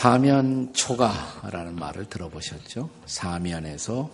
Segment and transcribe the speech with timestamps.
[0.00, 2.88] 사면초가라는 말을 들어보셨죠?
[3.06, 4.10] 사면에서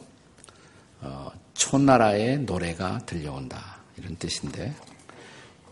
[1.01, 4.75] 어, 초나라의 노래가 들려온다 이런 뜻인데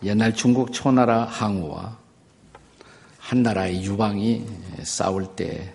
[0.02, 1.98] 옛날 중국 초나라 항우와
[3.18, 4.46] 한 나라의 유방이
[4.84, 5.74] 싸울 때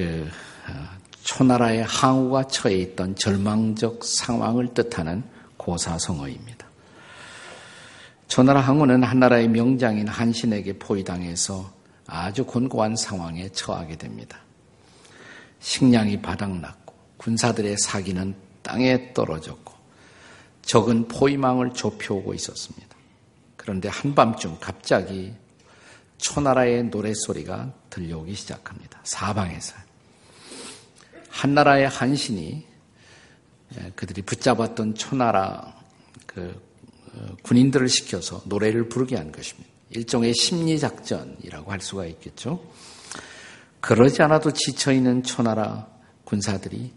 [0.00, 0.26] 그
[1.24, 5.22] 초나라의 항우가 처해 있던 절망적 상황을 뜻하는
[5.58, 6.66] 고사성어입니다.
[8.28, 11.70] 초나라 항우는 한나라의 명장인 한신에게 포위당해서
[12.10, 14.40] 아주 곤고한 상황에 처하게 됩니다.
[15.60, 19.72] 식량이 바닥났고 군사들의 사기는 땅에 떨어졌고
[20.62, 22.96] 적은 포위망을 좁혀오고 있었습니다.
[23.56, 25.34] 그런데 한밤중 갑자기
[26.18, 29.00] 초나라의 노랫소리가 들려오기 시작합니다.
[29.04, 29.76] 사방에서.
[31.28, 32.66] 한나라의 한신이
[33.94, 35.74] 그들이 붙잡았던 초나라
[36.26, 36.60] 그
[37.12, 39.68] 어, 군인들을 시켜서 노래를 부르게 한 것입니다.
[39.90, 42.64] 일종의 심리작전이라고 할 수가 있겠죠.
[43.80, 45.88] 그러지 않아도 지쳐있는 초나라
[46.24, 46.92] 군사들이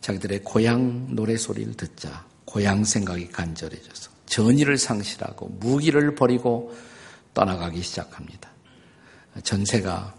[0.00, 6.74] 자기들의 고향 노래소리를 듣자 고향 생각이 간절해져서 전의를 상실하고 무기를 버리고
[7.34, 8.50] 떠나가기 시작합니다.
[9.42, 10.14] 전세가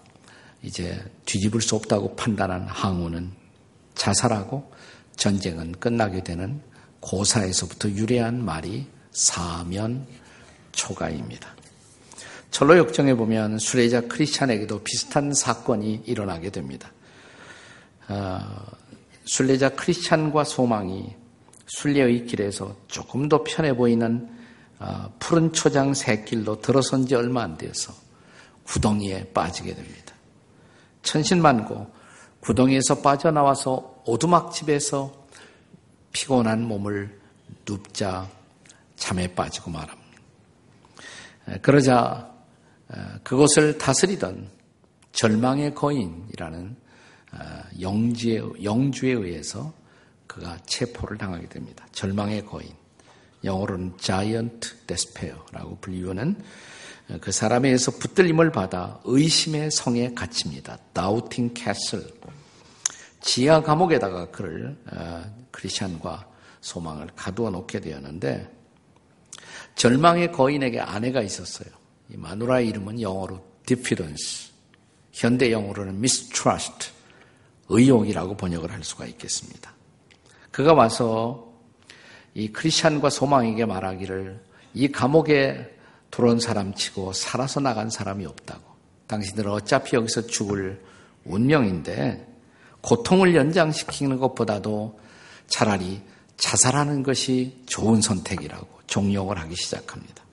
[0.62, 3.32] 이제 뒤집을 수 없다고 판단한 항우는
[3.96, 4.72] 자살하고
[5.16, 6.62] 전쟁은 끝나게 되는
[7.00, 10.06] 고사에서부터 유래한 말이 사면
[10.72, 11.59] 초가입니다.
[12.52, 16.92] 철로 역정에 보면 수레자 크리스찬에게도 비슷한 사건이 일어나게 됩니다.
[18.08, 18.40] 어,
[19.26, 21.16] 순례자 크리스찬과 소망이
[21.68, 24.28] 순례의 길에서 조금 더 편해 보이는
[24.80, 27.94] 어, 푸른 초장 새길로 들어선 지 얼마 안 되어서
[28.64, 30.16] 구덩이에 빠지게 됩니다.
[31.04, 31.92] 천신만고
[32.40, 35.14] 구덩이에서 빠져나와서 오두막집에서
[36.12, 37.20] 피곤한 몸을
[37.68, 38.28] 눕자
[38.96, 40.10] 잠에 빠지고 말합니다.
[41.62, 42.29] 그러자
[43.24, 44.50] 그것을 다스리던
[45.12, 46.76] 절망의 거인이라는
[47.82, 49.74] 영주에, 영주에 의해서
[50.28, 51.88] 그가 체포를 당하게 됩니다.
[51.92, 52.70] 절망의 거인.
[53.44, 56.42] 영어로는 giant despaire라고 불리우는
[57.22, 60.78] 그 사람에 의해서 붙들림을 받아 의심의 성에 갇힙니다.
[60.94, 62.06] 다우팅 캐슬.
[63.22, 64.78] 지하 감옥에다가 그를
[65.52, 66.28] 크리스천과
[66.62, 68.52] 소망을 가두어 놓게 되었는데
[69.76, 71.70] 절망의 거인에게 아내가 있었어요.
[72.10, 74.52] 이 마누라의 이름은 영어로 diffidence,
[75.12, 76.92] 현대 영어로는 mistrust,
[77.70, 79.74] 의용이라고 번역을 할 수가 있겠습니다.
[80.52, 81.54] 그가 와서
[82.34, 84.42] 이 크리스찬과 소망에게 말하기를
[84.74, 85.78] 이 감옥에
[86.12, 88.64] 들어온 사람 치고 살아서 나간 사람이 없다고.
[89.08, 90.84] 당신들 은 어차피 여기서 죽을
[91.26, 92.28] 운명인데
[92.82, 95.00] 고통을 연장시키는 것보다도
[95.48, 96.02] 차라리
[96.38, 98.80] 자살하는 것이 좋은 선택이라고.
[98.88, 100.24] 종용을 하기 시작합니다.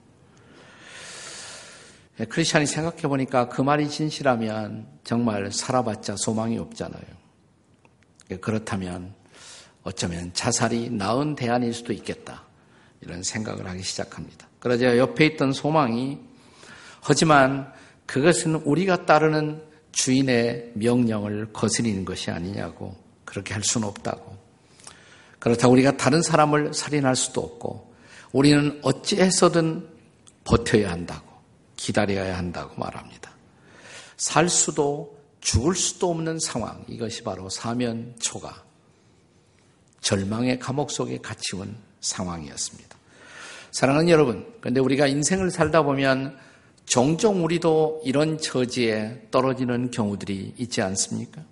[2.19, 7.03] 예, 크리스찬이 생각해 보니까 그 말이 진실하면 정말 살아봤자 소망이 없잖아요.
[8.31, 9.13] 예, 그렇다면
[9.83, 12.43] 어쩌면 자살이 나은 대안일 수도 있겠다.
[13.01, 14.47] 이런 생각을 하기 시작합니다.
[14.59, 16.19] 그러자 옆에 있던 소망이
[17.01, 17.71] 하지만
[18.05, 19.61] 그것은 우리가 따르는
[19.91, 22.95] 주인의 명령을 거스리는 것이 아니냐고
[23.25, 24.35] 그렇게 할 수는 없다고.
[25.39, 27.93] 그렇다고 우리가 다른 사람을 살인할 수도 없고
[28.31, 29.87] 우리는 어찌해서든
[30.43, 31.26] 버텨야 한다고,
[31.77, 33.31] 기다려야 한다고 말합니다.
[34.17, 38.63] 살 수도 죽을 수도 없는 상황, 이것이 바로 사면초가
[40.01, 42.97] 절망의 감옥 속에 갇히온 상황이었습니다.
[43.71, 46.37] 사랑하는 여러분, 근데 우리가 인생을 살다 보면
[46.85, 51.43] 종종 우리도 이런 처지에 떨어지는 경우들이 있지 않습니까?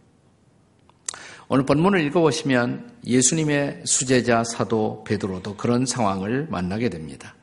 [1.48, 7.36] 오늘 본문을 읽어보시면 예수님의 수제자 사도 베드로도 그런 상황을 만나게 됩니다.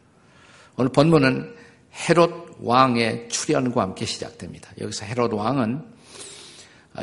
[0.76, 1.54] 오늘 본문은
[2.08, 4.70] 헤롯 왕의 출현과 함께 시작됩니다.
[4.80, 5.84] 여기서 헤롯 왕은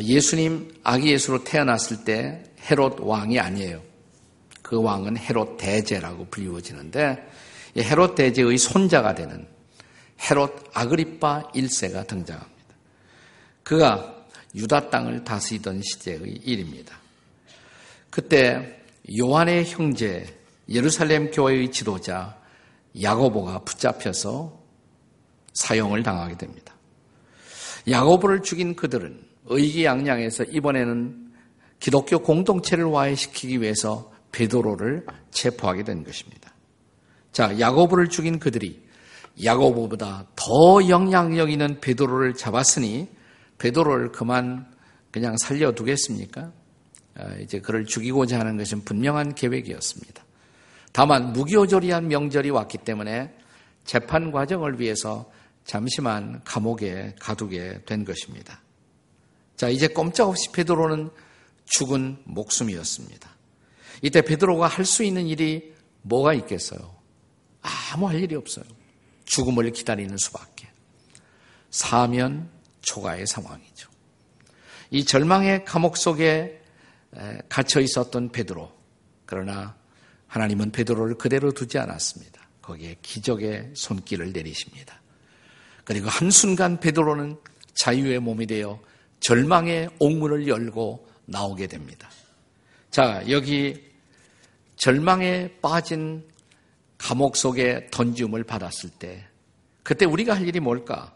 [0.02, 3.82] 예수님 아기 예수로 태어났을 때 헤롯 왕이 아니에요.
[4.62, 7.28] 그 왕은 헤롯 대제라고 불리워지는데
[7.78, 9.48] 헤롯 대제의 손자가 되는
[10.22, 12.76] 헤롯 아그리파 1세가 등장합니다.
[13.64, 14.16] 그가
[14.56, 16.98] 유다 땅을 다스리던 시대의 일입니다.
[18.10, 18.82] 그때
[19.20, 20.26] 요한의 형제
[20.70, 22.38] 예루살렘 교회의 지도자
[23.00, 24.59] 야고보가 붙잡혀서
[25.60, 26.74] 사형을 당하게 됩니다.
[27.90, 31.32] 야고보를 죽인 그들은 의기양양해서 이번에는
[31.80, 36.54] 기독교 공동체를 와해시키기 위해서 베드로를 체포하게 된 것입니다.
[37.32, 38.88] 자, 야고보를 죽인 그들이
[39.44, 43.10] 야고보보다 더 영향력 있는 베드로를 잡았으니
[43.58, 44.66] 베드로를 그만
[45.12, 46.52] 그냥 살려두겠습니까?
[47.18, 50.24] 아, 이제 그를 죽이고자 하는 것은 분명한 계획이었습니다.
[50.94, 53.34] 다만 무기오조리한 명절이 왔기 때문에
[53.84, 55.30] 재판 과정을 위해서
[55.69, 58.60] 잠시만 감옥에 가두게 된 것입니다.
[59.56, 61.12] 자, 이제 꼼짝없이 베드로는
[61.66, 63.30] 죽은 목숨이었습니다.
[64.01, 66.95] 이때 베드로가 할 수 있는 일이 뭐가 있겠어요?
[67.62, 68.66] 아무 할 일이 없어요.
[69.25, 70.68] 죽음을 기다리는 수밖에.
[71.69, 72.50] 사면
[72.81, 73.92] 초가의 상황이죠.
[74.89, 76.63] 이 절망의 감옥 속에
[77.48, 78.71] 갇혀 있었던 베드로.
[79.27, 79.77] 그러나
[80.25, 82.42] 하나님은 베드로를 그대로 두지 않았습니다.
[82.63, 84.99] 거기에 기적의 손길을 내리십니다.
[85.90, 87.36] 그리고 한순간 베드로는
[87.74, 88.80] 자유의 몸이 되어
[89.22, 92.12] 절망의 옥문을 열고 나오게 됩니다.
[92.92, 93.90] 자, 여기
[94.76, 96.24] 절망에 빠진
[97.00, 99.26] 감옥 속에 던지움을 받았을 때
[99.82, 101.12] 그때 우리가 할 일이 뭘까?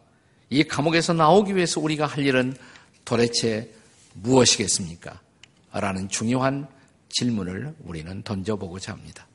[0.50, 2.58] 이 감옥에서 나오기 위해서 우리가 할 일은
[3.06, 3.72] 도대체
[4.16, 5.22] 무엇이겠습니까?
[5.72, 6.68] 라는 중요한
[7.10, 9.28] 질문을 우리는 던져보고자 합니다.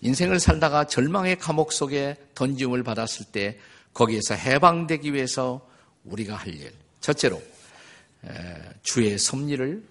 [0.00, 3.58] 인생을 살다가 절망의 감옥 속에 던짐을 받았을 때
[3.92, 5.66] 거기에서 해방되기 위해서
[6.04, 6.72] 우리가 할 일.
[7.00, 7.42] 첫째로
[8.82, 9.82] 주의 섭리를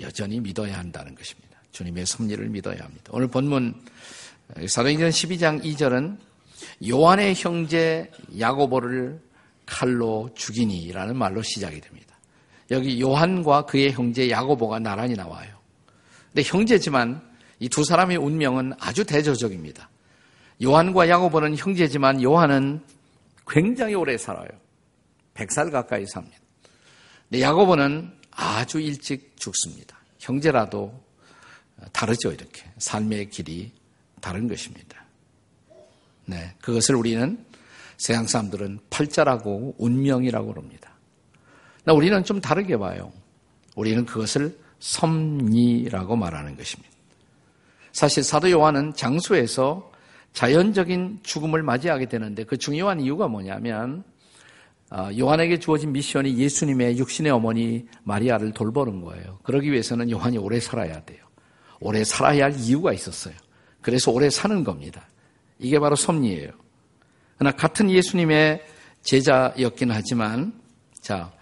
[0.00, 1.58] 여전히 믿어야 한다는 것입니다.
[1.72, 3.04] 주님의 섭리를 믿어야 합니다.
[3.10, 3.74] 오늘 본문
[4.66, 6.18] 사도행전 12장 2절은
[6.88, 9.20] 요한의 형제 야고보를
[9.66, 12.16] 칼로 죽이니라는 말로 시작이 됩니다.
[12.70, 15.50] 여기 요한과 그의 형제 야고보가 나란히 나와요.
[16.32, 17.20] 근데 형제지만
[17.60, 19.88] 이 두 사람의 운명은 아주 대조적입니다.
[20.62, 22.82] 요한과 야고보는 형제지만 요한은
[23.46, 24.48] 굉장히 오래 살아요.
[25.34, 26.36] 100살 가까이 삽니다.
[27.28, 29.96] 근데 야고보는 아주 일찍 죽습니다.
[30.18, 30.92] 형제라도
[31.92, 32.64] 다르죠, 이렇게.
[32.78, 33.72] 삶의 길이
[34.20, 35.04] 다른 것입니다.
[36.24, 36.54] 네.
[36.60, 37.44] 그것을 우리는
[37.96, 40.92] 세상 사람들은 팔자라고 운명이라고 그럽니다.
[41.84, 43.12] 나 우리는 좀 다르게 봐요.
[43.74, 46.90] 우리는 그것을 섭리라고 말하는 것입니다.
[47.92, 49.91] 사실 사도 요한은 장소에서
[50.32, 54.04] 자연적인 죽음을 맞이하게 되는데 그 중요한 이유가 뭐냐면
[54.90, 59.38] 어, 요한에게 주어진 미션이 예수님의 육신의 어머니 마리아를 돌보는 거예요.
[59.42, 61.24] 그러기 위해서는 요한이 오래 살아야 돼요.
[61.80, 63.34] 오래 살아야 할 이유가 있었어요.
[63.80, 65.08] 그래서 오래 사는 겁니다.
[65.58, 66.50] 이게 바로 섭리예요.
[67.38, 68.62] 그러나 같은 예수님의
[69.02, 70.52] 제자였긴 하지만
[71.00, 71.32] 자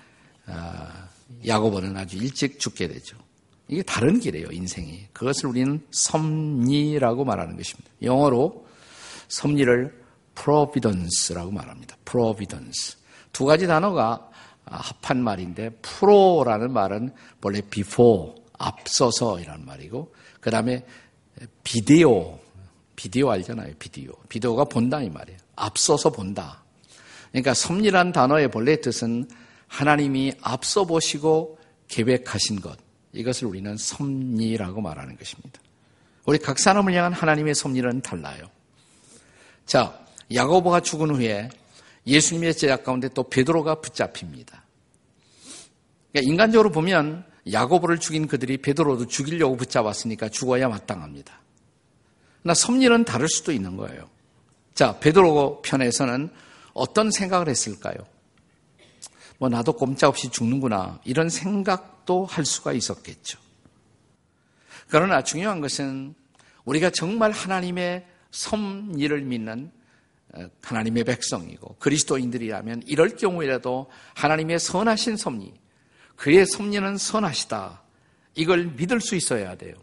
[0.46, 1.08] 아,
[1.46, 3.16] 야고보는 아주 일찍 죽게 되죠.
[3.68, 5.06] 이게 다른 길이에요, 인생이.
[5.12, 7.90] 그것을 우리는 섭리라고 말하는 것입니다.
[8.02, 8.66] 영어로
[9.30, 9.98] 섭리를
[10.34, 11.96] providence라고 말합니다.
[12.04, 12.98] providence.
[13.32, 14.28] 두 가지 단어가
[14.64, 17.12] 합한 말인데 프로라는 말은
[17.42, 20.84] 원래 before, 앞서서이라는 말이고 그 다음에
[21.64, 22.38] 비디오,
[22.94, 23.74] 비디오 알잖아요.
[23.78, 24.12] 비디오.
[24.28, 25.38] 비디오가 본다 이 말이에요.
[25.56, 26.62] 앞서서 본다.
[27.30, 29.28] 그러니까 섭리란 단어의 본래 뜻은
[29.68, 32.76] 하나님이 앞서 보시고 계획하신 것.
[33.12, 35.60] 이것을 우리는 섭리라고 말하는 것입니다.
[36.26, 38.46] 우리 각 사람을 향한 하나님의 섭리는 달라요.
[39.70, 39.96] 자,
[40.34, 41.48] 야고보가 죽은 후에
[42.04, 44.64] 예수님의 제자 가운데 또 베드로가 붙잡힙니다.
[46.10, 51.40] 그러니까 인간적으로 보면 야고보를 죽인 그들이 베드로도 죽이려고 붙잡았으니까 죽어야 마땅합니다.
[52.42, 54.10] 그러나 섭리는 다를 수도 있는 거예요.
[54.74, 56.30] 자, 베드로 편에서는
[56.74, 57.94] 어떤 생각을 했을까요?
[59.38, 63.38] 뭐 나도 꼼짝없이 죽는구나 이런 생각도 할 수가 있었겠죠.
[64.88, 66.16] 그러나 중요한 것은
[66.64, 69.70] 우리가 정말 하나님의 섭리를 믿는
[70.32, 75.52] 어, 하나님의 백성이고 그리스도인들이라면 이럴 경우에라도 하나님의 선하신 섭리,
[76.16, 77.82] 그의 섭리는 선하시다.
[78.36, 79.74] 이걸 믿을 수 있어야 돼요.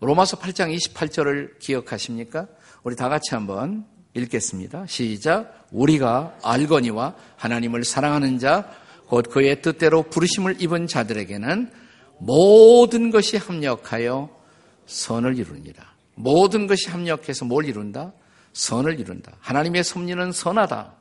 [0.00, 2.48] 로마서 8장 28절을 기억하십니까?
[2.82, 4.86] 우리 다 같이 한번 읽겠습니다.
[4.86, 5.66] 시작.
[5.70, 8.70] 우리가 알거니와 하나님을 사랑하는 자,
[9.06, 11.70] 곧 그의 뜻대로 부르심을 입은 자들에게는
[12.18, 14.30] 모든 것이 합력하여
[14.86, 15.93] 선을 이루니라.
[16.14, 18.12] 모든 것이 합력해서 뭘 이룬다?
[18.52, 19.32] 선을 이룬다.
[19.40, 20.94] 하나님의 섭리는 선하다.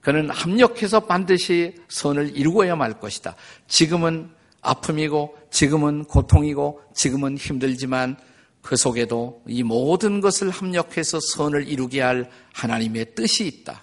[0.00, 3.36] 그는 합력해서 반드시 선을 이루어야 말 것이다.
[3.68, 8.16] 지금은 아픔이고, 지금은 고통이고, 지금은 힘들지만
[8.62, 13.80] 그 속에도 이 모든 것을 합력해서 선을 이루게 할 하나님의 뜻이 있다.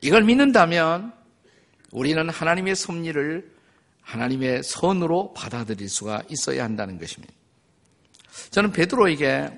[0.00, 1.12] 이걸 믿는다면
[1.92, 3.52] 우리는 하나님의 섭리를
[4.00, 7.32] 하나님의 선으로 받아들일 수가 있어야 한다는 것입니다.
[8.50, 9.50] 저는 베드로에게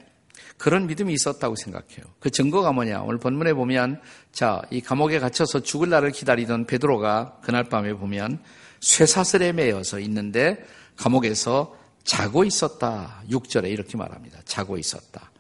[0.57, 2.05] 그런 믿음이 있었다고 생각해요.
[2.21, 3.03] 그 증거가 뭐냐?
[3.03, 4.01] 오늘 본문에 보면
[4.33, 8.43] 자, 이 감옥에 갇혀서 죽을 날을 기다리던 베드로가 그날 밤에 보면
[8.81, 10.65] 쇠사슬에 매여서 있는데
[10.97, 13.23] 감옥에서 자고 있었다.
[13.31, 14.41] 6절에 이렇게 말합니다.
[14.45, 15.31] 자고 있었다.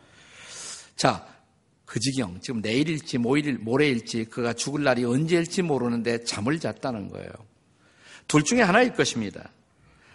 [0.97, 1.27] 자,
[1.85, 7.31] 그 지경, 지금 내일일지 모일, 모레일지 그가 죽을 날이 언제일지 모르는데 잠을 잤다는 거예요.
[8.27, 9.51] 둘 중에 하나일 것입니다.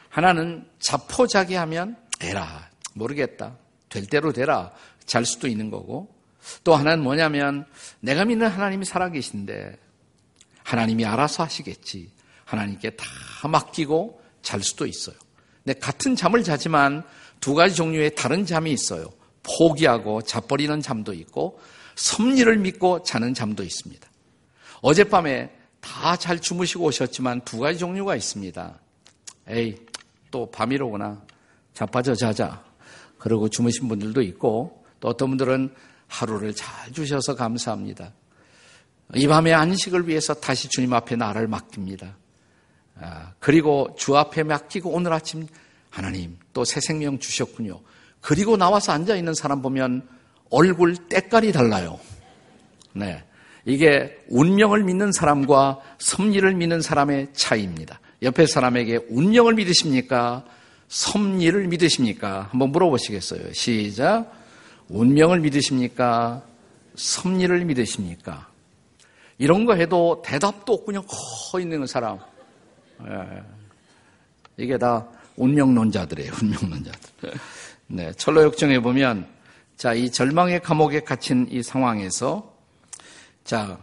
[0.09, 3.57] 하나는 자포자기하면 에라 모르겠다.
[3.89, 4.71] 될 대로 되라.
[5.05, 6.13] 잘 수도 있는 거고
[6.63, 7.65] 또 하나는 뭐냐면
[7.99, 9.77] 내가 믿는 하나님이 살아계신데
[10.63, 12.11] 하나님이 알아서 하시겠지.
[12.45, 13.05] 하나님께 다
[13.47, 15.15] 맡기고 잘 수도 있어요.
[15.63, 17.03] 근데 같은 잠을 자지만
[17.39, 19.09] 두 가지 종류의 다른 잠이 있어요.
[19.43, 21.59] 포기하고 자버리는 잠도 있고
[21.95, 24.07] 섭리를 믿고 자는 잠도 있습니다.
[24.81, 28.79] 어젯밤에 다 잘 주무시고 오셨지만 두 가지 종류가 있습니다.
[29.47, 29.77] 에이,
[30.31, 31.21] 또 밤이로구나.
[31.73, 32.63] 자빠져 자자.
[33.19, 35.73] 그러고 주무신 분들도 있고 또 어떤 분들은
[36.07, 38.13] 하루를 잘 주셔서 감사합니다.
[39.15, 42.15] 이 밤의 안식을 위해서 다시 주님 앞에 나를 맡깁니다.
[43.01, 45.47] 아, 그리고 주 앞에 맡기고 오늘 아침
[45.89, 47.79] 하나님 또 새 생명 주셨군요.
[48.21, 50.07] 그리고 나와서 앉아 있는 사람 보면
[50.49, 51.99] 얼굴 때깔이 달라요.
[52.93, 53.23] 네.
[53.65, 57.99] 이게 운명을 믿는 사람과 섭리를 믿는 사람의 차이입니다.
[58.21, 60.45] 옆에 사람에게 운명을 믿으십니까?
[60.89, 62.49] 섭리를 믿으십니까?
[62.51, 63.53] 한번 물어보시겠어요.
[63.53, 64.31] 시작.
[64.89, 66.43] 운명을 믿으십니까?
[66.95, 68.49] 섭리를 믿으십니까?
[69.37, 71.03] 이런 거 해도 대답도 없군요.
[71.03, 72.19] 커 있는 사람.
[73.07, 73.43] 예.
[74.57, 76.33] 이게 다 운명론자들이에요.
[76.41, 77.33] 운명론자들.
[77.87, 79.27] 네, 철로 역정에 보면
[79.77, 82.53] 자, 이 절망의 감옥에 갇힌 이 상황에서
[83.45, 83.79] 자,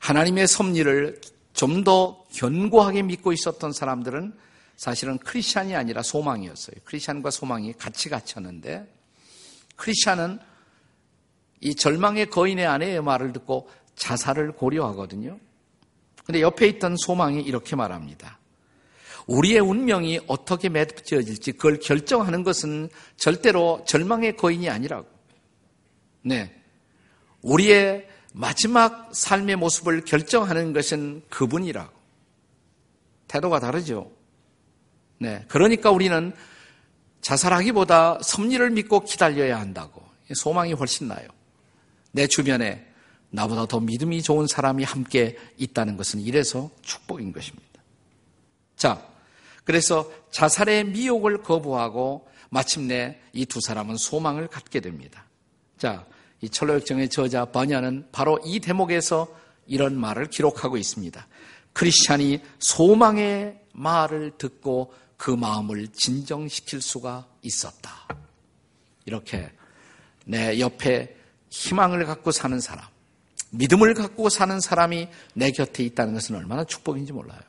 [0.00, 1.20] 하나님의 섭리를
[1.52, 4.34] 좀 더 견고하게 믿고 있었던 사람들은
[4.76, 6.76] 사실은 크리스찬이 아니라 소망이었어요.
[6.84, 8.86] 크리스찬과 소망이 같이 갇혔는데
[9.76, 10.38] 크리스찬은
[11.60, 15.38] 이 절망의 거인의 아내의 말을 듣고 자살을 고려하거든요.
[16.24, 18.38] 근데 옆에 있던 소망이 이렇게 말합니다.
[19.26, 25.08] 우리의 운명이 어떻게 맺어질지 그걸 결정하는 것은 절대로 절망의 거인이 아니라고.
[26.22, 26.54] 네.
[27.42, 31.96] 우리의 마지막 삶의 모습을 결정하는 것은 그분이라고.
[33.28, 34.15] 태도가 다르죠.
[35.18, 35.44] 네.
[35.48, 36.32] 그러니까 우리는
[37.20, 40.04] 자살하기보다 섭리를 믿고 기다려야 한다고.
[40.34, 41.28] 소망이 훨씬 나요.
[42.12, 42.86] 내 주변에
[43.30, 47.66] 나보다 더 믿음이 좋은 사람이 함께 있다는 것은 이래서 축복인 것입니다.
[48.76, 49.06] 자,
[49.64, 55.24] 그래서 자살의 미혹을 거부하고 마침내 이 두 사람은 소망을 갖게 됩니다.
[55.78, 56.06] 자,
[56.40, 59.28] 이 철로역정의 저자 버냐는 바로 이 대목에서
[59.66, 61.26] 이런 말을 기록하고 있습니다.
[61.72, 68.06] 크리스찬이 소망의 말을 듣고 그 마음을 진정시킬 수가 있었다.
[69.04, 69.50] 이렇게
[70.24, 71.16] 내 옆에
[71.50, 72.86] 희망을 갖고 사는 사람,
[73.50, 77.40] 믿음을 갖고 사는 사람이 내 곁에 있다는 것은 얼마나 축복인지 몰라요.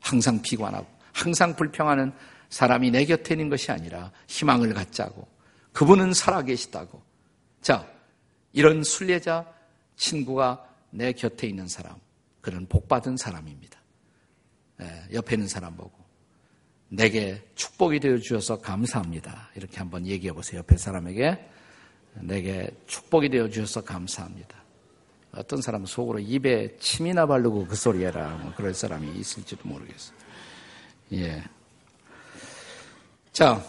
[0.00, 2.12] 항상 비관하고 항상 불평하는
[2.50, 5.26] 사람이 내 곁에 있는 것이 아니라 희망을 갖자고
[5.72, 7.02] 그분은 살아계시다고.
[7.62, 7.88] 자,
[8.52, 9.46] 이런 순례자
[9.96, 11.96] 친구가 내 곁에 있는 사람,
[12.40, 13.80] 그런 복받은 사람입니다.
[14.82, 16.01] 예, 옆에 있는 사람 보고
[16.94, 19.48] 내게 축복이 되어 주셔서 감사합니다.
[19.54, 20.58] 이렇게 한번 얘기해 보세요.
[20.58, 21.42] 옆에 사람에게
[22.20, 24.62] 내게 축복이 되어 주셔서 감사합니다.
[25.34, 28.38] 어떤 사람은 속으로 입에 침이나 바르고 그 소리 해라.
[28.42, 30.14] 뭐 그럴 사람이 있을지도 모르겠어요.
[31.14, 31.42] 예.
[33.32, 33.64] 자,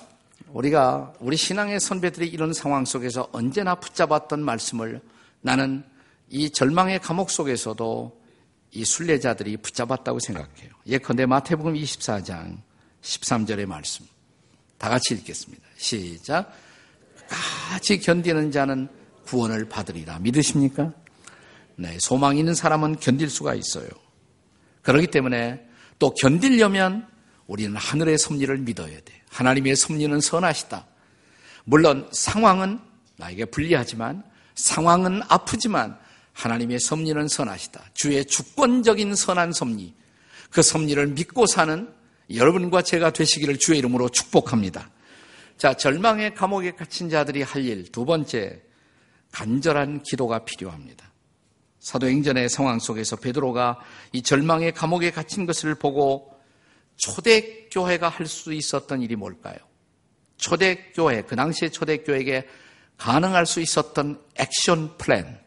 [0.50, 5.00] 우리가 우리 신앙의 선배들이 이런 상황 속에서 언제나 붙잡았던 말씀을
[5.40, 5.86] 나는
[6.30, 8.22] 이 절망의 감옥 속에서도
[8.72, 10.72] 이 순례자들이 붙잡았다고 생각해요.
[10.88, 12.58] 예컨대 마태복음 24장
[13.04, 14.06] 13절의 말씀.
[14.78, 15.64] 다 같이 읽겠습니다.
[15.78, 16.54] 시작.
[17.28, 18.88] 같이 견디는 자는
[19.26, 20.20] 구원을 받으리라.
[20.20, 20.94] 믿으십니까?
[21.76, 23.88] 네, 소망 있는 사람은 견딜 수가 있어요.
[24.82, 25.66] 그렇기 때문에
[26.00, 27.08] 또 견디려면
[27.48, 29.22] 우리는 하늘의 섭리를 믿어야 돼.
[29.30, 30.86] 하나님의 섭리는 선하시다.
[31.66, 32.80] 물론 상황은
[33.18, 34.24] 나에게 불리하지만
[34.56, 35.98] 상황은 아프지만
[36.34, 37.84] 하나님의 섭리는 선하시다.
[37.94, 39.94] 주의 주권적인 선한 섭리.
[40.52, 41.90] 그 섭리를 믿고 사는
[42.36, 44.90] 여러분과 제가 되시기를 주의 이름으로 축복합니다.
[45.58, 48.62] 자, 절망의 감옥에 갇힌 자들이 할 일 두 번째
[49.32, 51.12] 간절한 기도가 필요합니다.
[51.80, 53.80] 사도행전의 상황 속에서 베드로가
[54.14, 56.32] 이 절망의 감옥에 갇힌 것을 보고
[56.98, 59.58] 초대교회가 할 수 있었던 일이 뭘까요?
[60.38, 62.48] 초대교회, 그 당시에 초대교회에게
[62.98, 65.40] 가능할 수 있었던 액션 플랜.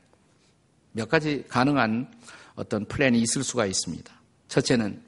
[0.92, 2.12] 몇 가지 가능한
[2.54, 4.12] 어떤 플랜이 있을 수가 있습니다.
[4.48, 5.02] 첫째는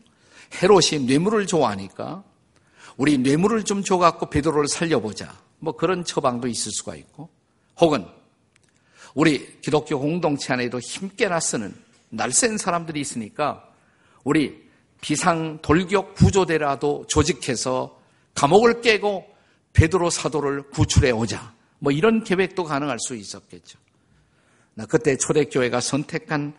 [0.63, 2.25] 헤롯이 뇌물을 좋아하니까
[2.97, 5.33] 우리 뇌물을 좀 줘갖고 베드로를 살려보자.
[5.61, 7.29] 뭐 그런 처방도 있을 수가 있고
[7.81, 8.07] 혹은
[9.15, 11.75] 우리 기독교 공동체 안에도 힘께나 쓰는
[12.11, 13.69] 날쌘 사람들이 있으니까
[14.25, 14.69] 우리
[15.01, 17.99] 비상 돌격 구조대라도 조직해서
[18.35, 19.27] 감옥을 깨고
[19.73, 21.55] 베드로 사도를 구출해 오자.
[21.79, 23.79] 뭐 이런 계획도 가능할 수 있었겠죠.
[24.75, 26.55] 나 그때 초대교회가 선택한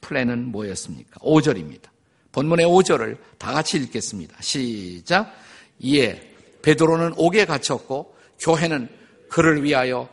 [0.00, 1.20] 플랜은 뭐였습니까?
[1.20, 1.91] 5절입니다.
[2.32, 4.36] 본문의 5절을 다 같이 읽겠습니다.
[4.40, 5.32] 시작.
[5.78, 8.88] 이에 베드로는 옥에 갇혔고 교회는
[9.28, 10.08] 그를 위하여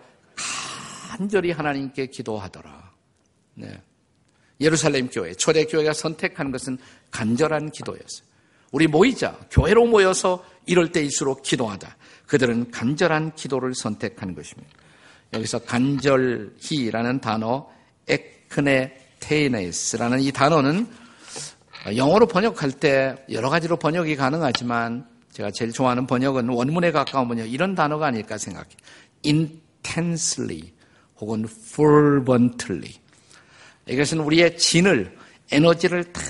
[1.10, 2.92] 간절히 하나님께 기도하더라.
[3.56, 3.82] 네.
[4.62, 6.78] 예루살렘 교회, 초대 교회가 선택한 것은
[7.12, 8.28] 간절한 기도였어요.
[8.72, 11.96] 우리 모이자, 교회로 모여서 이럴 때일수록 기도하다.
[12.28, 14.70] 그들은 간절한 기도를 선택한 것입니다.
[15.34, 17.70] 여기서 간절히라는 단어,
[18.08, 20.88] 에크네 테이네스라는 이 단어는
[21.96, 27.76] 영어로 번역할 때 여러 가지로 번역이 가능하지만 제가 제일 좋아하는 번역은 원문에 가까운 번역 이런
[27.76, 28.68] 단어가 아닐까 생각해.
[29.26, 30.72] intensely
[31.20, 32.94] 혹은 fervently.
[33.88, 35.18] 이것은 우리의 진을
[35.52, 36.22] 에너지를 다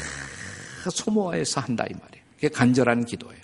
[0.91, 2.25] 소모해서 한다 이 말이에요.
[2.35, 3.41] 그게 간절한 기도예요.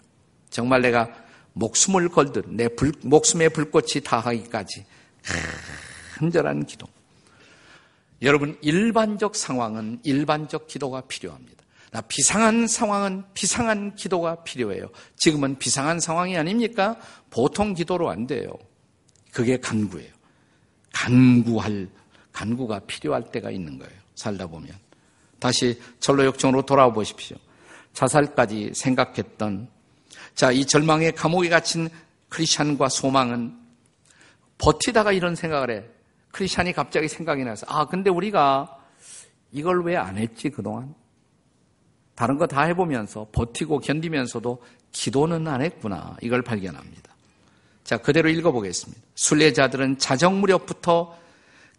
[0.50, 1.10] 정말 내가
[1.54, 4.86] 목숨을 걸듯 내 불, 목숨의 불꽃이 다하기까지
[6.14, 6.88] 간절한 기도.
[8.22, 11.65] 여러분 일반적 상황은 일반적 기도가 필요합니다.
[12.02, 14.88] 비상한 상황은 비상한 기도가 필요해요.
[15.18, 16.98] 지금은 비상한 상황이 아닙니까?
[17.30, 18.50] 보통 기도로 안 돼요.
[19.32, 20.12] 그게 간구예요.
[20.94, 21.90] 간구할,
[22.32, 23.94] 간구가 필요할 때가 있는 거예요.
[24.16, 24.72] 살다 보면.
[25.40, 27.38] 다시 절로역정으로 돌아와 보십시오.
[27.94, 29.70] 자살까지 생각했던,
[30.34, 31.90] 자, 이 절망의 감옥에 갇힌
[32.30, 33.58] 크리스찬과 소망은
[34.58, 35.84] 버티다가 이런 생각을 해.
[36.32, 38.78] 크리스찬이 갑자기 생각이 나서, 아, 근데 우리가
[39.52, 40.94] 이걸 왜 안 했지, 그동안?
[42.16, 46.16] 다른 거 다 해보면서 버티고 견디면서도 기도는 안 했구나.
[46.22, 47.14] 이걸 발견합니다.
[47.84, 49.02] 자, 그대로 읽어보겠습니다.
[49.16, 51.18] 순례자들은 자정 무렵부터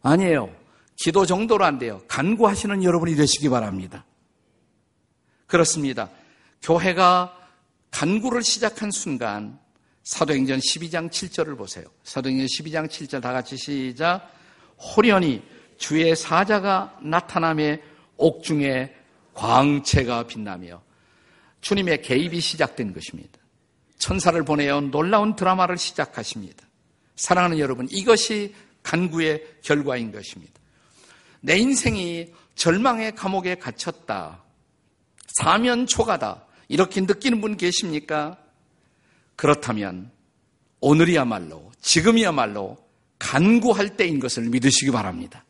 [0.00, 0.54] 아니에요.
[0.94, 2.00] 기도 정도로 안 돼요.
[2.06, 4.04] 간구하시는 여러분이 되시기 바랍니다.
[5.48, 6.08] 그렇습니다.
[6.62, 7.36] 교회가
[7.90, 9.58] 간구를 시작한 순간
[10.04, 11.84] 사도행전 12장 7절을 보세요.
[12.04, 14.30] 사도행전 12장 7절 다 같이 시작.
[14.78, 15.42] 호련히
[15.78, 17.82] 주의 사자가 나타남에
[18.18, 18.94] 옥중에
[19.34, 20.80] 광채가 빛나며
[21.60, 23.38] 주님의 개입이 시작된 것입니다.
[23.98, 26.66] 천사를 보내어 놀라운 드라마를 시작하십니다.
[27.16, 30.54] 사랑하는 여러분, 이것이 간구의 결과인 것입니다.
[31.40, 34.42] 내 인생이 절망의 감옥에 갇혔다.
[35.26, 36.46] 사면 초가다.
[36.68, 38.38] 이렇게 느끼는 분 계십니까?
[39.36, 40.10] 그렇다면
[40.80, 42.78] 오늘이야말로, 지금이야말로
[43.18, 45.44] 간구할 때인 것을 믿으시기 바랍니다.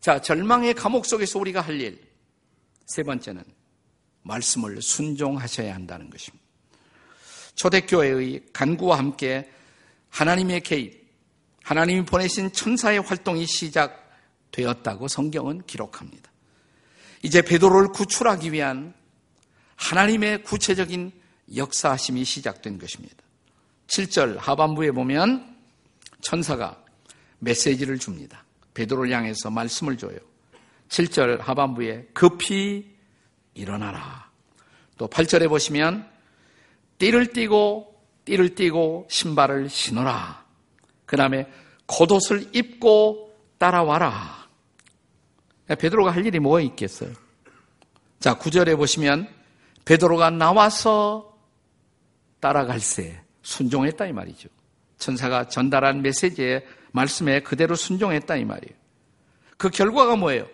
[0.00, 2.00] 자, 절망의 감옥 속에서 우리가 할 일.
[2.86, 3.44] 세 번째는
[4.28, 6.44] 말씀을 순종하셔야 한다는 것입니다.
[7.56, 9.50] 초대교회의 간구와 함께
[10.10, 11.08] 하나님의 개입,
[11.64, 16.30] 하나님이 보내신 천사의 활동이 시작되었다고 성경은 기록합니다.
[17.22, 18.94] 이제 베드로를 구출하기 위한
[19.76, 21.12] 하나님의 구체적인
[21.56, 23.16] 역사하심이 시작된 것입니다.
[23.88, 25.56] 7절 하반부에 보면
[26.20, 26.82] 천사가
[27.40, 28.44] 메시지를 줍니다.
[28.74, 30.18] 베드로를 향해서 말씀을 줘요.
[30.88, 32.97] 7절 하반부에 급히
[33.58, 34.30] 일어나라.
[34.96, 36.08] 또 8절에 보시면
[36.98, 37.94] 띠를 띠고
[38.24, 40.44] 띠를 띠고 신발을 신어라.
[41.06, 41.46] 그 다음에
[41.86, 44.48] 겉옷을 입고 따라와라.
[45.68, 47.12] 베드로가 할 일이 뭐가 있겠어요?
[48.20, 49.28] 자, 구절에 보시면
[49.84, 51.38] 베드로가 나와서
[52.40, 54.48] 따라갈새 순종했다 이 말이죠.
[54.98, 58.76] 천사가 전달한 메시지에 말씀에 그대로 순종했다 이 말이에요.
[59.56, 60.46] 그 결과가 뭐예요?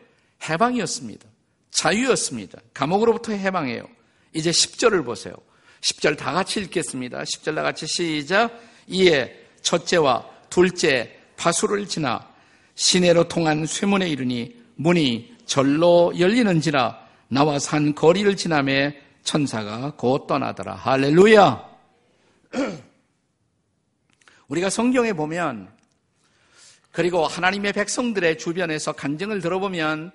[0.49, 1.27] 해방이었습니다.
[1.75, 2.61] 자유였습니다.
[2.73, 3.87] 감옥으로부터 해방해요.
[4.33, 5.35] 이제 10절을 보세요.
[5.83, 7.23] 10절 다 같이 읽겠습니다.
[7.23, 8.59] 10절 다 같이 시작.
[8.87, 12.27] 이에 첫째와 둘째 파수를 지나
[12.77, 20.75] 시내로 통한 쇠문에 이르니 문이 절로 열리는지라 나와 산 거리를 지남에 천사가 곧 떠나더라.
[20.75, 21.75] 할렐루야!
[24.49, 25.73] 우리가 성경에 보면
[26.93, 30.13] 그리고 하나님의 백성들의 주변에서 간증을 들어보면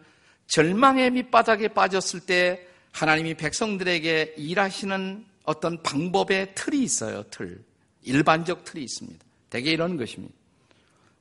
[0.50, 7.64] 절망의 밑바닥에 빠졌을 때 하나님이 백성들에게 일하시는 어떤 방법의 틀이 있어요, 틀.
[8.02, 9.26] 일반적 틀이 있습니다.
[9.50, 10.34] 대개 이런 것입니다.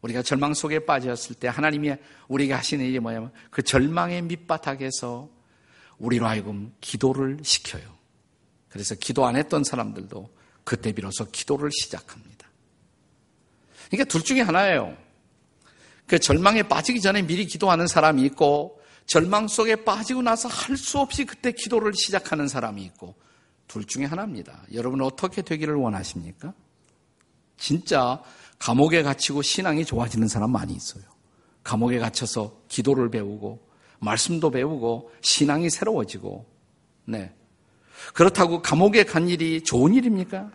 [0.01, 1.95] 우리가 절망 속에 빠졌을 때 하나님이
[2.29, 5.29] 우리에게 하시는 일이 뭐냐면 그 절망의 밑바닥에서
[5.99, 7.83] 우리로 하여금 기도를 시켜요.
[8.69, 10.31] 그래서 기도 안 했던 사람들도
[10.65, 12.49] 그때 비로소 기도를 시작합니다.
[13.91, 14.97] 그러니까 둘 중에 하나예요.
[16.07, 18.78] 그 절망에 빠지기 전에 미리 기도하는 사람이 있고
[19.09, 23.15] 절망 속에 빠지고 나서 할 수 없이 그때 기도를 시작하는 사람이 있고
[23.67, 24.63] 둘 중에 하나입니다.
[24.73, 26.55] 여러분 어떻게 되기를 원하십니까?
[27.57, 28.23] 진짜
[28.59, 31.03] 감옥에 갇히고 신앙이 좋아지는 사람 많이 있어요.
[31.65, 33.67] 감옥에 갇혀서 기도를 배우고
[33.99, 36.47] 말씀도 배우고 신앙이 새로워지고
[37.07, 37.35] 네.
[38.15, 40.51] 그렇다고 감옥에 간 일이 좋은 일입니까?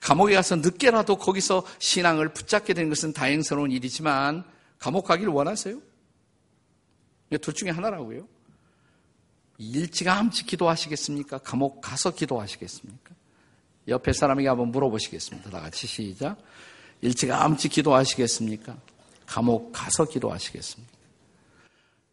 [0.00, 4.44] 감옥에 가서 늦게라도 거기서 신앙을 붙잡게 되는 것은 다행스러운 일이지만
[4.78, 5.87] 감옥 가기를 원하세요?
[7.36, 8.26] 둘 중에 하나라고요.
[9.58, 11.38] 일찌감치 기도하시겠습니까?
[11.38, 13.14] 감옥 가서 기도하시겠습니까?
[13.88, 15.50] 옆에 사람에게 한번 물어보시겠습니다.
[15.50, 16.38] 다 같이 시작.
[17.00, 18.76] 일찌감치 기도하시겠습니까?
[19.26, 20.98] 감옥 가서 기도하시겠습니까?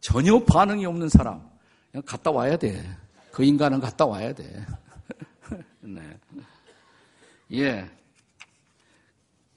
[0.00, 1.48] 전혀 반응이 없는 사람,
[1.90, 2.96] 그냥 갔다 와야 돼.
[3.32, 4.64] 그 인간은 갔다 와야 돼.
[5.80, 6.02] 네.
[7.52, 7.90] 예.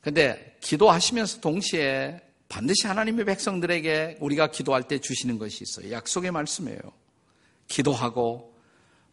[0.01, 2.19] 근데 기도하시면서 동시에
[2.49, 5.91] 반드시 하나님의 백성들에게 우리가 기도할 때 주시는 것이 있어요.
[5.91, 6.79] 약속의 말씀이에요.
[7.67, 8.55] 기도하고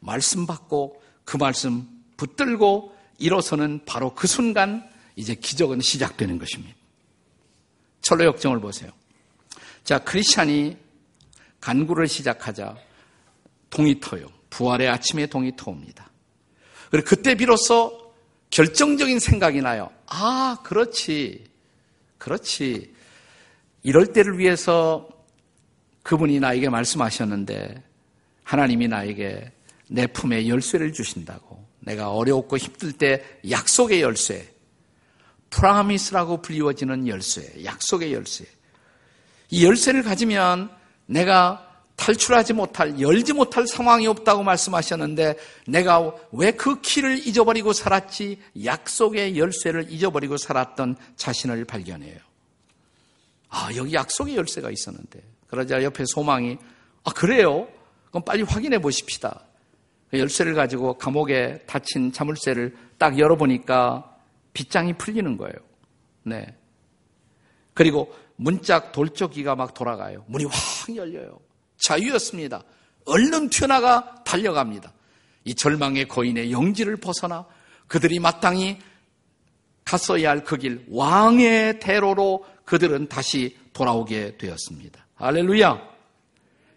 [0.01, 6.75] 말씀 받고 그 말씀 붙들고 일어서는 바로 그 순간 이제 기적은 시작되는 것입니다.
[8.01, 8.91] 철로 역정을 보세요.
[9.85, 10.77] 자, 크리스찬이
[11.61, 12.77] 간구를 시작하자
[13.69, 14.29] 동이 터요.
[14.49, 16.11] 부활의 아침에 동이 터옵니다.
[16.91, 18.15] 그리고 그때 비로소
[18.51, 19.91] 결정적인 생각이 나요.
[20.07, 21.45] 아, 그렇지.
[22.17, 22.96] 그렇지.
[23.87, 25.09] 이럴 때를 위해서
[26.03, 27.85] 그분이 나에게 말씀하셨는데
[28.43, 29.53] 하나님이 나에게
[29.89, 31.65] 내 품에 열쇠를 주신다고.
[31.79, 34.53] 내가 어렵고 힘들 때 약속의 열쇠,
[35.51, 38.45] 프라미스라고 불리워지는 열쇠, 약속의 열쇠.
[39.51, 40.69] 이 열쇠를 가지면
[41.07, 45.37] 내가 탈출하지 못할, 열지 못할 상황이 없다고 말씀하셨는데
[45.69, 48.41] 내가 왜 그 키를 잊어버리고 살았지?
[48.65, 52.19] 약속의 열쇠를 잊어버리고 살았던 자신을 발견해요.
[53.49, 55.23] 아, 여기 약속의 열쇠가 있었는데.
[55.47, 56.59] 그러자 옆에 소망이,
[57.05, 57.69] 아, 그래요?
[58.11, 59.43] 그럼 빨리 확인해 보십시다.
[60.11, 64.17] 그 열쇠를 가지고 감옥에 닫힌 자물쇠를 딱 열어보니까
[64.53, 65.55] 빗장이 풀리는 거예요.
[66.23, 66.57] 네.
[67.75, 70.25] 그리고 문짝 돌적기가 막 돌아가요.
[70.29, 71.39] 문이 확 열려요.
[71.79, 72.63] 자유였습니다.
[73.07, 74.93] 얼른 튀어나가 달려갑니다.
[75.45, 77.47] 이 절망의 거인의 영지를 벗어나
[77.87, 78.79] 그들이 마땅히
[79.85, 85.07] 갔어야 할 그 길, 왕의 대로로 그들은 다시 돌아오게 되었습니다.
[85.15, 85.97] 할렐루야!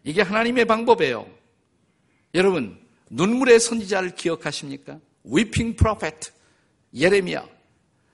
[0.03, 1.27] 이게 하나님의 방법이에요.
[2.35, 4.99] 여러분, 눈물의 선지자를 기억하십니까?
[5.23, 6.31] 위핑 프로페트
[6.93, 7.45] 예레미야.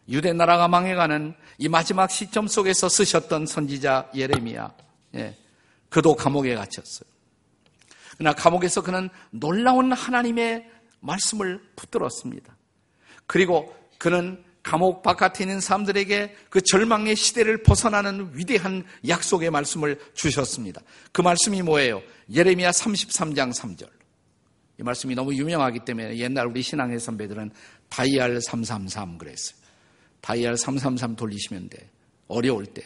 [0.08, 4.74] 유대 나라가 망해가는 이 마지막 시점 속에서 쓰셨던 선지자 예레미야.
[5.16, 5.38] 예.
[5.90, 7.10] 그도 감옥에 갇혔어요.
[8.18, 10.70] 그러나 감옥에서 그는 놀라운 하나님의
[11.02, 12.56] 말씀을 붙들었습니다.
[13.28, 20.82] 그리고 그는 감옥 바깥에 있는 사람들에게 그 절망의 시대를 벗어나는 위대한 약속의 말씀을 주셨습니다.
[21.12, 22.02] 그 말씀이 뭐예요?
[22.34, 23.88] 예레미야 33장 3절.
[24.80, 27.52] 이 말씀이 너무 유명하기 때문에 옛날 우리 신앙의 선배들은
[27.90, 29.56] 다이알 333 그랬어요.
[30.22, 31.88] 다이알 333 돌리시면 돼.
[32.28, 32.82] 어려울 때.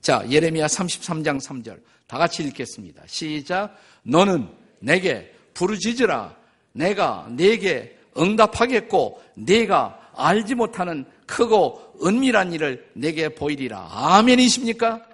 [0.00, 1.80] 자, 예레미야 33장 3절.
[2.08, 3.04] 다 같이 읽겠습니다.
[3.06, 3.78] 시작.
[4.02, 4.48] 너는
[4.80, 6.36] 내게 부르짖으라.
[6.72, 13.88] 내가 네게 응답하겠고 네가 알지 못하는 크고 은밀한 일을 내게 보이리라.
[13.90, 15.06] 아멘이십니까?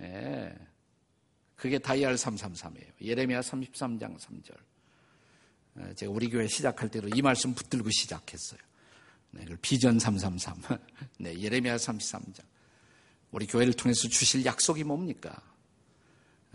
[0.00, 0.02] 예.
[0.02, 0.54] 네.
[1.56, 2.92] 그게 다이알 333이에요.
[3.00, 4.54] 예레미야 33장 3절.
[5.78, 8.60] 예, 제가 우리 교회 시작할 때도 이 말씀 붙들고 시작했어요.
[9.30, 10.78] 네, 비전 333.
[11.18, 12.40] 네, 예레미야 33장.
[13.30, 15.34] 우리 교회를 통해서 주실 약속이 뭡니까?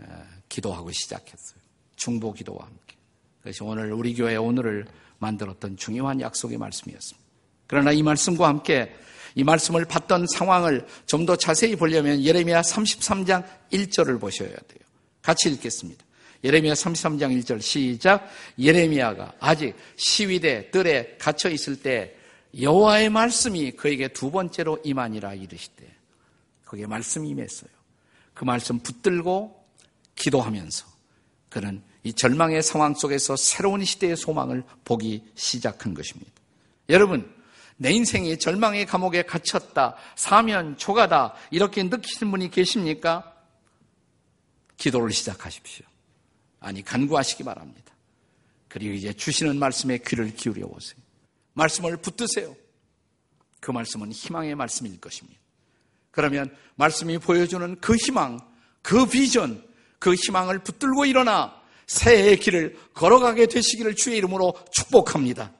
[0.00, 0.06] 예,
[0.48, 1.60] 기도하고 시작했어요.
[1.96, 2.96] 중보 기도와 함께.
[3.38, 4.86] 그것이 오늘 우리 교회 오늘을
[5.18, 7.29] 만들었던 중요한 약속의 말씀이었습니다.
[7.70, 8.92] 그러나 이 말씀과 함께
[9.36, 14.80] 이 말씀을 받던 상황을 좀 더 자세히 보려면 예레미야 33장 1절을 보셔야 돼요.
[15.22, 16.04] 같이 읽겠습니다.
[16.42, 18.28] 예레미야 33장 1절 시작.
[18.58, 22.16] 예레미야가 아직 시위대 뜰에 갇혀 있을 때
[22.60, 25.86] 여호와의 말씀이 그에게 두 번째로 임하니라 이르시되
[26.64, 27.70] 거기에 말씀이 임했어요.
[28.34, 29.64] 그 말씀 붙들고
[30.16, 30.86] 기도하면서
[31.48, 36.32] 그는 이 절망의 상황 속에서 새로운 시대의 소망을 보기 시작한 것입니다.
[36.88, 37.32] 여러분,
[37.82, 43.34] 내 인생이 절망의 감옥에 갇혔다, 사면 초가다, 이렇게 느끼시는 분이 계십니까?
[44.76, 45.86] 기도를 시작하십시오.
[46.60, 47.94] 아니, 간구하시기 바랍니다.
[48.68, 51.00] 그리고 이제 주시는 말씀에 귀를 기울여 보세요.
[51.54, 52.54] 말씀을 붙드세요.
[53.60, 55.40] 그 말씀은 희망의 말씀일 것입니다.
[56.10, 58.40] 그러면 말씀이 보여주는 그 희망,
[58.82, 59.66] 그 비전,
[59.98, 65.54] 그 희망을 붙들고 일어나 새해의 길을 걸어가게 되시기를 주의 이름으로 축복합니다.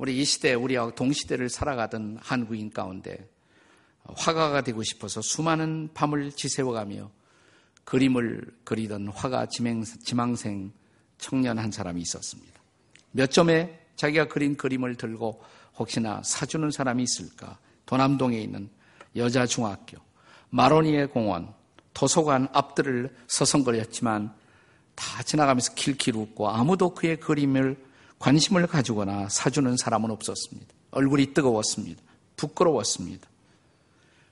[0.00, 3.28] 우리 이 시대, 우리와 동시대를 살아가던 한국인 가운데
[4.04, 7.10] 화가가 되고 싶어서 수많은 밤을 지새워가며
[7.84, 9.48] 그림을 그리던 화가
[10.02, 10.72] 지망생
[11.18, 12.58] 청년 한 사람이 있었습니다.
[13.10, 15.42] 몇 점에 자기가 그린 그림을 들고
[15.76, 17.58] 혹시나 사주는 사람이 있을까?
[17.84, 18.70] 도남동에 있는
[19.16, 19.98] 여자중학교,
[20.48, 21.52] 마로니에 공원,
[21.92, 24.32] 도서관 앞들을 서성거렸지만
[24.94, 27.89] 다 지나가면서 킬킬 웃고 아무도 그의 그림을
[28.20, 30.72] 관심을 가지거나 사주는 사람은 없었습니다.
[30.92, 32.00] 얼굴이 뜨거웠습니다.
[32.36, 33.28] 부끄러웠습니다.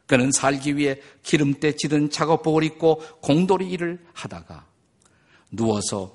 [0.06, 4.66] 그는 살기 위해 기름때 찌든 작업복을 입고 공돌이 일을 하다가
[5.50, 6.14] 누워서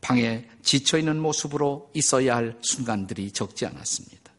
[0.00, 4.32] 방에 지쳐있는 모습으로 있어야 할 순간들이 적지 않았습니다.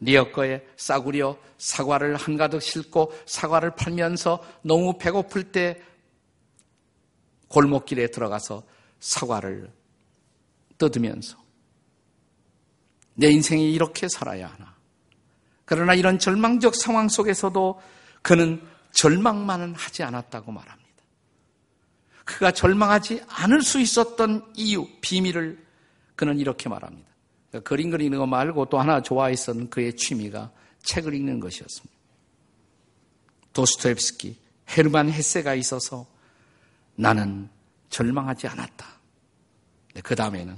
[0.00, 5.80] 리어커에 싸구려 사과를 한가득 싣고 사과를 팔면서 너무 배고플 때
[7.48, 8.62] 골목길에 들어가서
[9.00, 9.70] 사과를
[10.78, 11.45] 뜯으면서
[13.16, 14.74] 내 인생이 이렇게 살아야 하나.
[15.64, 17.80] 그러나 이런 절망적 상황 속에서도
[18.22, 20.86] 그는 절망만은 하지 않았다고 말합니다.
[22.24, 25.64] 그가 절망하지 않을 수 있었던 이유, 비밀을
[26.14, 27.08] 그는 이렇게 말합니다.
[27.50, 30.50] 그러니까 그림 그리는 거 말고 또 하나 좋아했던 그의 취미가
[30.82, 31.96] 책을 읽는 것이었습니다.
[33.52, 34.36] 도스토옙스키,
[34.70, 36.06] 헤르만 헤세가 있어서
[36.94, 37.48] 나는
[37.90, 38.86] 절망하지 않았다.
[40.02, 40.56] 그 다음에는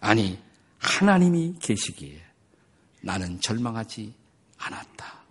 [0.00, 0.38] 아니
[0.82, 2.20] 하나님이 계시기에
[3.02, 4.12] 나는 절망하지
[4.58, 5.22] 않았다.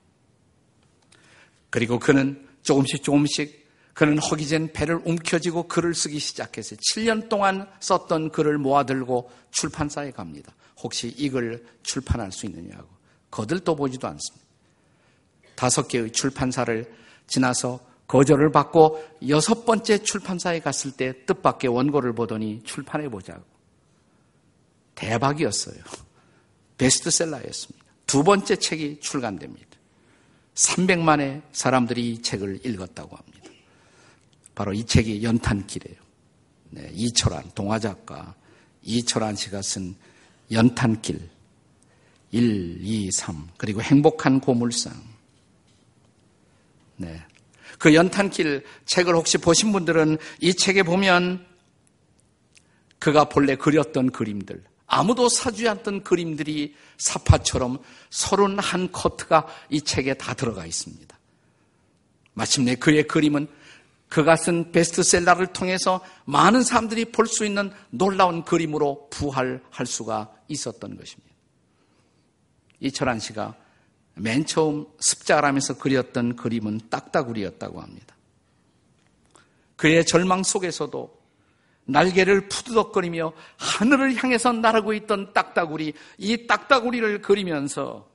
[1.69, 3.61] 그리고 그는 조금씩 조금씩
[3.93, 6.79] 그는 허기진 배를 움켜쥐고 글을 쓰기 시작했어요.
[6.79, 10.53] 7년 동안 썼던 글을 모아들고 출판사에 갑니다.
[10.81, 12.87] 혹시 이 글 출판할 수 있느냐고.
[13.29, 14.45] 거들떠 보지도 않습니다.
[15.55, 16.91] 다섯 개의 출판사를
[17.27, 23.50] 지나서 거절을 받고 여섯 번째 출판사에 갔을 때 뜻밖의 원고를 보더니 출판해 보자고.
[24.95, 25.82] 대박이었어요.
[26.77, 27.86] 베스트셀러였습니다.
[28.08, 29.67] 두 번째 책이 출간됩니다.
[30.56, 33.39] 300만의 사람들이 이 책을 읽었다고 합니다.
[34.56, 35.97] 바로 이 책이 연탄길이에요.
[36.71, 38.36] 네, 이철환, 동화작가
[38.82, 39.95] 이철환 씨가 쓴
[40.51, 41.30] 연탄길
[42.32, 44.93] 1, 2, 3 그리고 행복한 고물상
[46.97, 47.21] 네.
[47.77, 51.45] 그 연탄길 책을 혹시 보신 분들은 이 책에 보면
[52.99, 60.34] 그가 본래 그렸던 그림들 아무도 사주지 않던 그림들이 사파처럼 서른 한 커트가 이 책에 다
[60.34, 61.17] 들어가 있습니다.
[62.34, 63.47] 마침내 그의 그림은
[64.10, 71.32] 그가 쓴 베스트셀러를 통해서 많은 사람들이 볼 수 있는 놀라운 그림으로 부활할 수가 있었던 것입니다.
[72.82, 73.56] 이철한 씨가
[74.15, 78.13] 맨 처음 습작을 하면서 그렸던 그림은 딱따구리였다고 합니다.
[79.77, 81.20] 그의 절망 속에서도
[81.86, 88.10] 날개를 푸드덕거리며 하늘을 향해서 날아고 있던 딱따구리, 이 딱따구리를 그리면서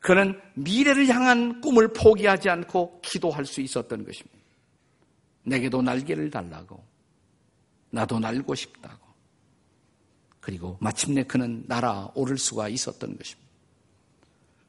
[0.00, 4.38] 그는 미래를 향한 꿈을 포기하지 않고 기도할 수 있었던 것입니다.
[5.44, 6.84] 내게도 날개를 달라고,
[7.90, 9.04] 나도 날고 싶다고.
[10.40, 13.43] 그리고 마침내 그는 날아오를 수가 있었던 것입니다.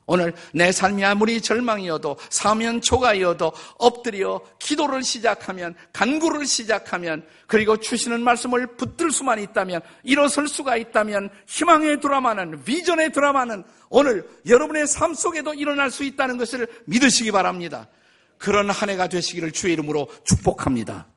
[0.08, 8.76] 오늘 내 삶이 아무리 절망이어도 사면 초가이어도 엎드려 기도를 시작하면 간구를 시작하면 그리고 주시는 말씀을
[8.78, 15.90] 붙들 수만 있다면 일어설 수가 있다면 희망의 드라마는 비전의 드라마는 오늘 여러분의 삶 속에도 일어날
[15.90, 17.88] 수 있다는 것을 믿으시기 바랍니다.
[18.38, 21.08] 그런 한 해가 되시기를 주의 이름으로 축복합니다.